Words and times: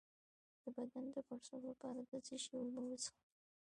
د 0.61 0.63
بدن 0.75 1.05
د 1.15 1.17
پړسوب 1.27 1.61
لپاره 1.69 1.99
د 2.09 2.13
څه 2.25 2.35
شي 2.43 2.53
اوبه 2.59 2.81
وڅښم؟ 2.85 3.15